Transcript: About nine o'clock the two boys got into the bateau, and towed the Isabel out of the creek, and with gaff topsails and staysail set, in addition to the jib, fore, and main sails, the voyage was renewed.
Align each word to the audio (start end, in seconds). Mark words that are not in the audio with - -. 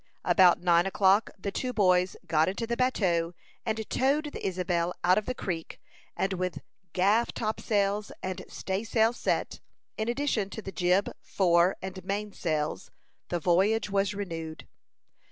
About 0.25 0.59
nine 0.63 0.87
o'clock 0.87 1.29
the 1.37 1.51
two 1.51 1.73
boys 1.73 2.15
got 2.25 2.49
into 2.49 2.65
the 2.65 2.75
bateau, 2.75 3.35
and 3.67 3.87
towed 3.87 4.31
the 4.33 4.43
Isabel 4.43 4.95
out 5.03 5.19
of 5.19 5.27
the 5.27 5.35
creek, 5.35 5.79
and 6.17 6.33
with 6.33 6.63
gaff 6.91 7.31
topsails 7.33 8.11
and 8.23 8.43
staysail 8.49 9.13
set, 9.13 9.59
in 9.99 10.09
addition 10.09 10.49
to 10.49 10.61
the 10.63 10.71
jib, 10.71 11.11
fore, 11.21 11.77
and 11.83 12.03
main 12.03 12.33
sails, 12.33 12.89
the 13.29 13.39
voyage 13.39 13.91
was 13.91 14.15
renewed. 14.15 14.67